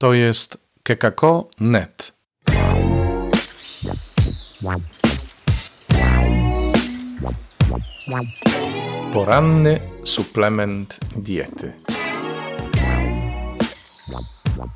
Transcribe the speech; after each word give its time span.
To 0.00 0.14
jest 0.14 0.58
kekako.net. 0.82 2.12
Poranny 9.12 9.80
suplement 10.04 10.98
diety. 11.16 11.72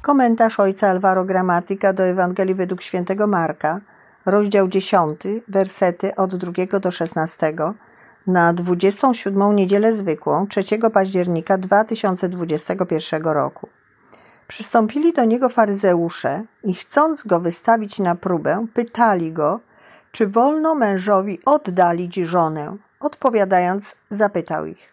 Komentarz 0.02 0.60
ojca 0.60 0.88
Alvaro 0.88 1.25
Gramatyka 1.25 1.93
do 1.93 2.02
Ewangelii 2.02 2.54
według 2.54 2.82
świętego 2.82 3.27
Marka, 3.27 3.80
rozdział 4.27 4.68
10, 4.68 5.20
wersety 5.48 6.16
od 6.16 6.36
2 6.36 6.80
do 6.80 6.91
16, 6.91 7.54
na 8.27 8.52
27 8.52 9.56
niedzielę 9.56 9.93
zwykłą 9.93 10.46
3 10.46 10.64
października 10.93 11.59
2021 11.59 13.22
roku. 13.22 13.68
Przystąpili 14.48 15.12
do 15.12 15.24
niego 15.24 15.48
faryzeusze 15.48 16.42
i 16.64 16.74
chcąc 16.74 17.27
go 17.27 17.41
wystawić 17.41 17.98
na 17.98 18.14
próbę, 18.14 18.66
pytali 18.74 19.32
go, 19.32 19.60
czy 20.12 20.27
wolno 20.27 20.74
mężowi 20.74 21.41
oddalić 21.45 22.14
żonę. 22.14 22.77
Odpowiadając, 23.00 23.96
zapytał 24.10 24.66
ich, 24.66 24.92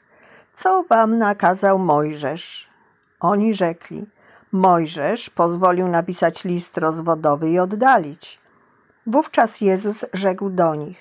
co 0.56 0.84
wam 0.84 1.18
nakazał 1.18 1.80
Mojżesz? 1.80 2.68
Oni 3.20 3.54
rzekli, 3.54 4.06
Mojżesz 4.52 5.30
pozwolił 5.30 5.88
napisać 5.88 6.44
list 6.44 6.78
rozwodowy 6.78 7.50
i 7.50 7.60
oddalić. 7.60 8.40
Wówczas 9.08 9.62
Jezus 9.62 10.06
rzekł 10.14 10.50
do 10.50 10.76
nich, 10.76 10.98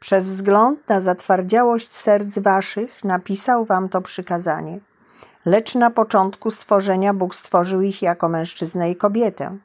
przez 0.00 0.26
wzgląd 0.26 0.88
na 0.88 1.00
zatwardziałość 1.00 1.90
serc 1.90 2.38
waszych 2.38 3.04
napisał 3.04 3.64
wam 3.64 3.88
to 3.88 4.00
przykazanie. 4.00 4.78
Lecz 5.44 5.74
na 5.74 5.90
początku 5.90 6.50
stworzenia 6.50 7.14
Bóg 7.14 7.34
stworzył 7.34 7.82
ich 7.82 8.02
jako 8.02 8.28
mężczyznę 8.28 8.90
i 8.90 8.96
kobietę. 8.96 9.56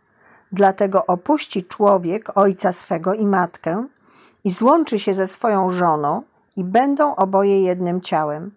Dlatego 0.52 1.06
opuści 1.06 1.64
człowiek 1.64 2.38
ojca 2.38 2.74
swego 2.74 3.14
i 3.14 3.26
matkę 3.26 3.86
i 4.44 4.52
złączy 4.52 5.00
się 5.00 5.14
ze 5.14 5.28
swoją 5.28 5.70
żoną 5.70 6.22
i 6.56 6.64
będą 6.64 7.16
oboje 7.16 7.64
jednym 7.64 8.02
ciałem. 8.02 8.52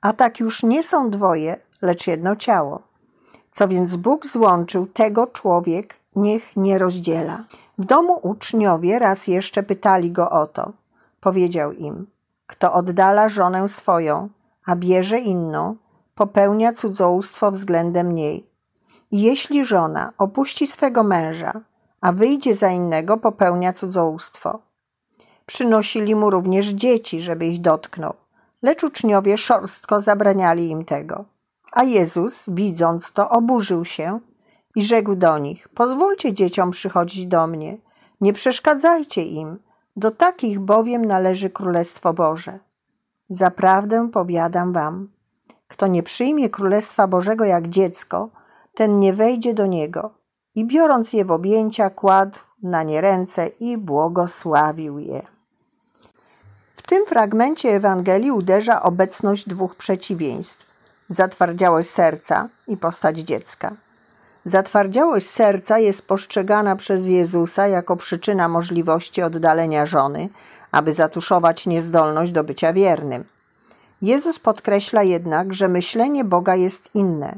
A 0.00 0.12
tak 0.12 0.40
już 0.40 0.62
nie 0.62 0.82
są 0.82 1.10
dwoje, 1.10 1.56
lecz 1.82 2.06
jedno 2.06 2.36
ciało. 2.36 2.82
Co 3.52 3.68
więc 3.68 3.96
Bóg 3.96 4.26
złączył, 4.26 4.86
tego 4.86 5.26
człowiek 5.26 5.94
niech 6.16 6.56
nie 6.56 6.78
rozdziela. 6.78 7.44
W 7.78 7.84
domu 7.84 8.18
uczniowie 8.22 8.98
raz 8.98 9.26
jeszcze 9.26 9.62
pytali 9.62 10.10
go 10.10 10.30
o 10.30 10.46
to. 10.46 10.72
Powiedział 11.20 11.72
im: 11.72 12.06
Kto 12.46 12.72
oddala 12.72 13.28
żonę 13.28 13.68
swoją, 13.68 14.28
a 14.66 14.76
bierze 14.76 15.18
inną, 15.18 15.76
popełnia 16.14 16.72
cudzołóstwo 16.72 17.50
względem 17.50 18.14
niej. 18.14 18.46
Jeśli 19.12 19.64
żona 19.64 20.12
opuści 20.18 20.66
swego 20.66 21.02
męża, 21.02 21.60
a 22.00 22.12
wyjdzie 22.12 22.54
za 22.54 22.70
innego, 22.70 23.16
popełnia 23.16 23.72
cudzołóstwo. 23.72 24.58
Przynosili 25.46 26.14
mu 26.14 26.30
również 26.30 26.66
dzieci, 26.66 27.20
żeby 27.20 27.46
ich 27.46 27.60
dotknął, 27.60 28.14
lecz 28.62 28.84
uczniowie 28.84 29.38
szorstko 29.38 30.00
zabraniali 30.00 30.70
im 30.70 30.84
tego. 30.84 31.24
A 31.72 31.84
Jezus, 31.84 32.44
widząc 32.48 33.12
to, 33.12 33.30
oburzył 33.30 33.84
się 33.84 34.20
i 34.76 34.82
rzekł 34.82 35.14
do 35.14 35.38
nich: 35.38 35.68
Pozwólcie 35.68 36.32
dzieciom 36.32 36.70
przychodzić 36.70 37.26
do 37.26 37.46
mnie, 37.46 37.76
nie 38.20 38.32
przeszkadzajcie 38.32 39.22
im, 39.22 39.58
do 39.96 40.10
takich 40.10 40.60
bowiem 40.60 41.04
należy 41.04 41.50
Królestwo 41.50 42.14
Boże. 42.14 42.58
Zaprawdę 43.30 44.08
powiadam 44.12 44.72
wam, 44.72 45.08
kto 45.74 45.86
nie 45.86 46.02
przyjmie 46.02 46.50
Królestwa 46.50 47.06
Bożego 47.06 47.44
jak 47.44 47.68
dziecko, 47.68 48.28
ten 48.74 49.00
nie 49.00 49.12
wejdzie 49.12 49.54
do 49.54 49.66
niego. 49.66 50.10
I 50.54 50.64
biorąc 50.64 51.12
je 51.12 51.24
w 51.24 51.30
objęcia, 51.30 51.90
kładł 51.90 52.38
na 52.62 52.82
nie 52.82 53.00
ręce 53.00 53.46
i 53.46 53.78
błogosławił 53.78 54.98
je. 54.98 55.22
W 56.76 56.82
tym 56.82 57.06
fragmencie 57.06 57.68
Ewangelii 57.68 58.30
uderza 58.30 58.82
obecność 58.82 59.48
dwóch 59.48 59.74
przeciwieństw: 59.74 60.66
zatwardziałość 61.10 61.90
serca 61.90 62.48
i 62.68 62.76
postać 62.76 63.18
dziecka. 63.18 63.72
Zatwardziałość 64.44 65.30
serca 65.30 65.78
jest 65.78 66.06
postrzegana 66.06 66.76
przez 66.76 67.06
Jezusa 67.06 67.66
jako 67.66 67.96
przyczyna 67.96 68.48
możliwości 68.48 69.22
oddalenia 69.22 69.86
żony, 69.86 70.28
aby 70.72 70.92
zatuszować 70.92 71.66
niezdolność 71.66 72.32
do 72.32 72.44
bycia 72.44 72.72
wiernym. 72.72 73.24
Jezus 74.04 74.38
podkreśla 74.38 75.02
jednak, 75.02 75.54
że 75.54 75.68
myślenie 75.68 76.24
Boga 76.24 76.54
jest 76.54 76.90
inne. 76.94 77.34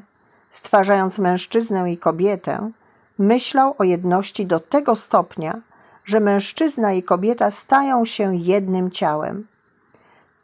Stwarzając 0.50 1.18
mężczyznę 1.18 1.92
i 1.92 1.98
kobietę, 1.98 2.70
myślał 3.18 3.74
o 3.78 3.84
jedności 3.84 4.46
do 4.46 4.60
tego 4.60 4.96
stopnia, 4.96 5.60
że 6.04 6.20
mężczyzna 6.20 6.92
i 6.92 7.02
kobieta 7.02 7.50
stają 7.50 8.04
się 8.04 8.36
jednym 8.36 8.90
ciałem. 8.90 9.46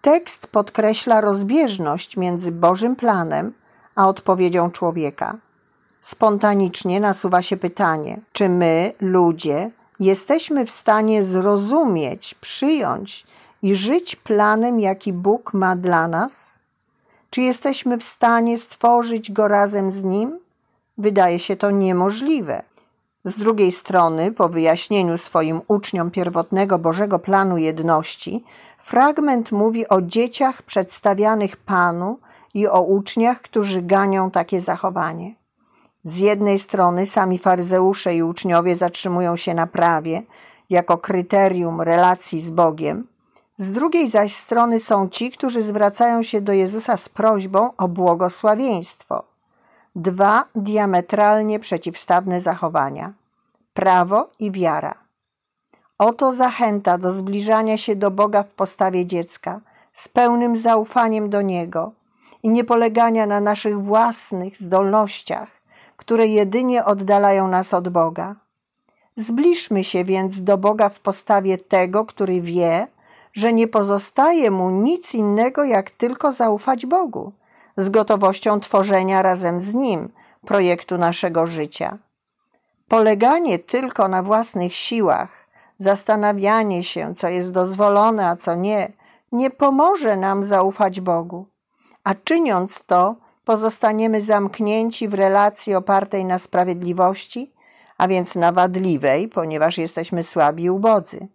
Tekst 0.03 0.47
podkreśla 0.47 1.21
rozbieżność 1.21 2.17
między 2.17 2.53
Bożym 2.53 2.97
planem 2.97 3.53
a 3.95 4.09
odpowiedzią 4.09 4.71
człowieka. 4.71 5.37
Spontanicznie 6.03 7.01
nasuwa 7.01 7.43
się 7.43 7.57
pytanie, 7.57 8.21
czy 8.33 8.49
my, 8.49 8.93
ludzie, 9.01 9.71
jesteśmy 10.01 10.67
w 10.67 10.71
stanie 10.71 11.25
zrozumieć, 11.25 12.35
przyjąć 12.35 13.27
i 13.63 13.77
żyć 13.77 14.17
planem, 14.17 14.81
jaki 14.81 15.13
Bóg 15.13 15.55
ma 15.55 15.77
dla 15.77 16.09
nas? 16.09 16.59
Czy 17.31 17.41
jesteśmy 17.41 17.99
w 17.99 18.05
stanie 18.05 18.59
stworzyć 18.59 19.33
go 19.33 19.49
razem 19.49 19.91
z 19.91 20.05
Nim? 20.05 20.39
Wydaje 20.99 21.39
się 21.39 21.57
to 21.57 21.71
niemożliwe. 21.71 22.63
Z 23.25 23.37
drugiej 23.37 23.73
strony, 23.73 24.33
po 24.33 24.49
wyjaśnieniu 24.49 25.19
swoim 25.19 25.61
uczniom 25.69 26.11
pierwotnego 26.11 26.79
Bożego 26.79 27.19
planu 27.19 27.59
jedności, 27.59 28.45
fragment 28.79 29.53
mówi 29.53 29.89
o 29.89 30.03
dzieciach 30.03 30.63
przedstawianych 30.63 31.57
Panu 31.57 32.19
i 32.55 32.69
o 32.69 32.83
uczniach, 32.83 33.41
którzy 33.41 33.83
ganią 33.83 34.31
takie 34.31 34.61
zachowanie. 34.61 35.35
Z 36.05 36.17
jednej 36.17 36.59
strony 36.59 37.07
sami 37.07 37.39
faryzeusze 37.39 38.15
i 38.15 38.23
uczniowie 38.23 38.77
zatrzymują 38.77 39.37
się 39.37 39.55
na 39.55 39.67
prawie 39.67 40.23
jako 40.71 40.99
kryterium 40.99 41.81
relacji 41.81 42.41
z 42.41 42.51
Bogiem, 42.51 43.07
z 43.59 43.71
drugiej 43.71 44.11
zaś 44.11 44.35
strony 44.35 44.81
są 44.81 45.09
ci, 45.09 45.31
którzy 45.31 45.63
zwracają 45.63 46.23
się 46.23 46.41
do 46.41 46.53
Jezusa 46.53 46.97
z 46.97 47.09
prośbą 47.09 47.71
o 47.77 47.89
błogosławieństwo. 47.89 49.25
Dwa 49.97 50.45
diametralnie 50.55 51.59
przeciwstawne 51.59 52.41
zachowania 52.41 53.13
prawo 53.75 54.31
i 54.39 54.51
wiara. 54.51 54.95
Oto 55.99 56.33
zachęta 56.33 56.99
do 56.99 57.13
zbliżania 57.13 57.79
się 57.79 57.97
do 57.97 58.11
Boga 58.11 58.43
w 58.43 58.49
postawie 58.49 59.07
dziecka, 59.07 59.61
z 59.93 60.09
pełnym 60.09 60.57
zaufaniem 60.57 61.31
do 61.31 61.43
Niego 61.43 61.93
i 62.43 62.49
nie 62.49 62.65
polegania 62.65 63.27
na 63.27 63.41
naszych 63.41 63.81
własnych 63.81 64.57
zdolnościach, 64.57 65.49
które 65.97 66.27
jedynie 66.27 66.85
oddalają 66.85 67.49
nas 67.49 67.75
od 67.75 67.89
Boga. 67.89 68.37
Zbliżmy 69.17 69.85
się 69.85 70.05
więc 70.05 70.43
do 70.43 70.59
Boga 70.59 70.89
w 70.89 71.01
postawie 71.01 71.59
tego, 71.59 72.05
który 72.07 72.41
wie, 72.41 72.87
że 73.33 73.53
nie 73.53 73.69
pozostaje 73.69 74.51
mu 74.51 74.71
nic 74.71 75.15
innego, 75.15 75.65
jak 75.65 75.91
tylko 75.91 76.33
zaufać 76.33 76.87
Bogu, 76.87 77.33
z 77.77 77.91
gotowością 77.91 78.61
tworzenia 78.61 79.23
razem 79.23 79.61
z 79.61 79.75
Nim 79.75 80.09
projektu 80.47 80.99
naszego 80.99 81.47
życia. 81.47 81.99
Poleganie 82.89 83.59
tylko 83.59 84.09
na 84.09 84.23
własnych 84.23 84.75
siłach, 84.75 85.49
zastanawianie 85.79 86.85
się, 86.85 87.15
co 87.15 87.29
jest 87.29 87.53
dozwolone, 87.53 88.29
a 88.29 88.37
co 88.37 88.55
nie, 88.55 88.93
nie 89.33 89.51
pomoże 89.51 90.17
nam 90.17 90.45
zaufać 90.45 91.01
Bogu. 91.01 91.47
A 92.05 92.15
czyniąc 92.15 92.83
to, 92.83 93.17
pozostaniemy 93.45 94.23
zamknięci 94.23 95.09
w 95.09 95.15
relacji 95.15 95.75
opartej 95.75 96.25
na 96.25 96.39
sprawiedliwości, 96.39 97.53
a 97.99 98.09
więc 98.09 98.35
na 98.35 98.53
wadliwej, 98.53 99.29
ponieważ 99.29 99.79
jesteśmy 99.79 100.23
słabi 100.23 100.65
i 100.65 100.71
ubodzy. 100.71 101.29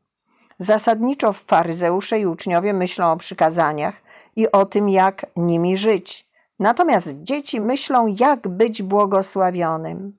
Zasadniczo 0.59 1.33
faryzeusze 1.33 2.19
i 2.19 2.25
uczniowie 2.25 2.74
myślą 2.74 3.12
o 3.12 3.18
przykazaniach 3.18 3.95
i 4.36 4.51
o 4.51 4.65
tym, 4.65 4.89
jak 4.89 5.25
nimi 5.36 5.77
żyć. 5.77 6.27
Natomiast 6.59 7.09
dzieci 7.24 7.62
myślą, 7.62 8.15
jak 8.19 8.48
być 8.48 8.83
błogosławionym. 8.83 10.18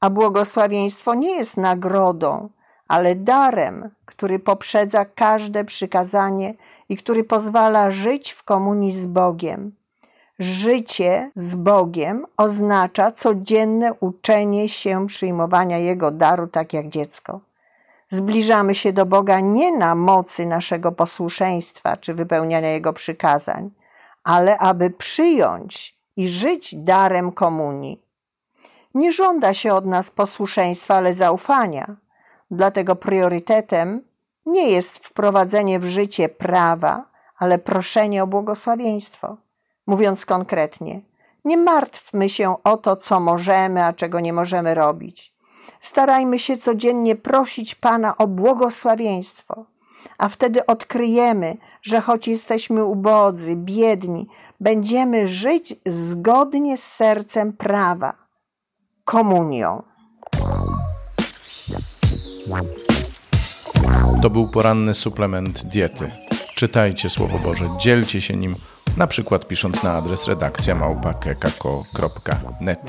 A 0.00 0.10
błogosławieństwo 0.10 1.14
nie 1.14 1.30
jest 1.30 1.56
nagrodą, 1.56 2.48
ale 2.88 3.14
darem, 3.14 3.90
który 4.06 4.38
poprzedza 4.38 5.04
każde 5.04 5.64
przykazanie 5.64 6.54
i 6.88 6.96
który 6.96 7.24
pozwala 7.24 7.90
żyć 7.90 8.32
w 8.32 8.42
komunii 8.42 8.92
z 8.92 9.06
Bogiem. 9.06 9.72
Życie 10.38 11.30
z 11.34 11.54
Bogiem 11.54 12.26
oznacza 12.36 13.10
codzienne 13.12 13.94
uczenie 13.94 14.68
się 14.68 15.06
przyjmowania 15.06 15.78
Jego 15.78 16.10
daru 16.10 16.46
tak 16.46 16.72
jak 16.72 16.88
dziecko. 16.88 17.40
Zbliżamy 18.14 18.74
się 18.74 18.92
do 18.92 19.06
Boga 19.06 19.40
nie 19.40 19.76
na 19.76 19.94
mocy 19.94 20.46
naszego 20.46 20.92
posłuszeństwa 20.92 21.96
czy 21.96 22.14
wypełniania 22.14 22.68
Jego 22.68 22.92
przykazań, 22.92 23.70
ale 24.24 24.58
aby 24.58 24.90
przyjąć 24.90 25.98
i 26.16 26.28
żyć 26.28 26.74
darem 26.74 27.32
komunii. 27.32 28.02
Nie 28.94 29.12
żąda 29.12 29.54
się 29.54 29.74
od 29.74 29.86
nas 29.86 30.10
posłuszeństwa, 30.10 30.94
ale 30.94 31.14
zaufania. 31.14 31.96
Dlatego 32.50 32.96
priorytetem 32.96 34.00
nie 34.46 34.70
jest 34.70 34.98
wprowadzenie 34.98 35.80
w 35.80 35.84
życie 35.84 36.28
prawa, 36.28 37.04
ale 37.38 37.58
proszenie 37.58 38.22
o 38.22 38.26
błogosławieństwo. 38.26 39.36
Mówiąc 39.86 40.26
konkretnie, 40.26 41.00
nie 41.44 41.56
martwmy 41.56 42.28
się 42.28 42.62
o 42.64 42.76
to, 42.76 42.96
co 42.96 43.20
możemy, 43.20 43.84
a 43.84 43.92
czego 43.92 44.20
nie 44.20 44.32
możemy 44.32 44.74
robić. 44.74 45.33
Starajmy 45.84 46.38
się 46.38 46.56
codziennie 46.56 47.16
prosić 47.16 47.74
Pana 47.74 48.16
o 48.16 48.26
błogosławieństwo, 48.26 49.64
a 50.18 50.28
wtedy 50.28 50.66
odkryjemy, 50.66 51.56
że 51.82 52.00
choć 52.00 52.28
jesteśmy 52.28 52.84
ubodzy, 52.84 53.56
biedni, 53.56 54.26
będziemy 54.60 55.28
żyć 55.28 55.74
zgodnie 55.86 56.76
z 56.76 56.82
sercem 56.82 57.52
prawa, 57.52 58.14
komunią. 59.04 59.82
To 64.22 64.30
był 64.30 64.48
poranny 64.48 64.94
suplement 64.94 65.64
diety. 65.64 66.10
Czytajcie 66.54 67.10
Słowo 67.10 67.38
Boże, 67.38 67.70
dzielcie 67.78 68.20
się 68.20 68.36
nim, 68.36 68.56
na 68.96 69.06
przykład 69.06 69.48
pisząc 69.48 69.82
na 69.82 69.92
adres 69.92 70.28
redakcja 70.28 70.74
małpa.kekako.net. 70.74 72.80